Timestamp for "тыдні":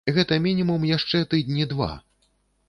1.35-1.69